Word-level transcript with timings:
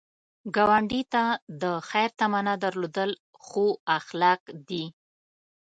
ګاونډي 0.55 1.01
ته 1.13 1.23
د 1.61 1.63
خیر 1.89 2.09
تمنا 2.19 2.53
درلودل 2.63 3.11
ښو 3.45 3.65
اخلاق 3.97 4.41
دي 4.67 4.83